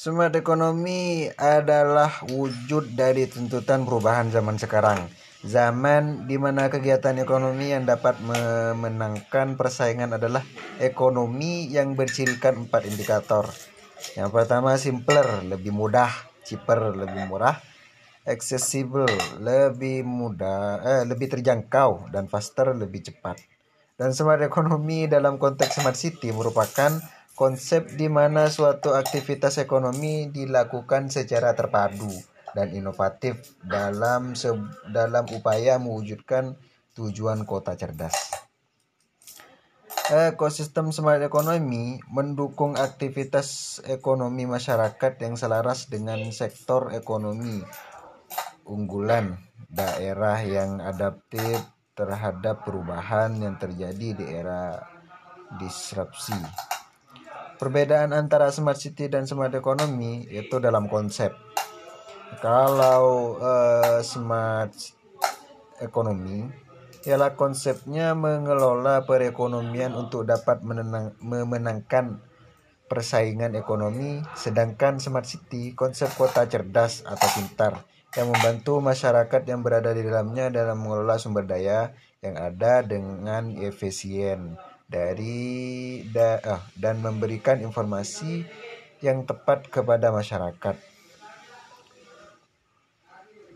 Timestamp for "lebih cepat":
22.72-23.36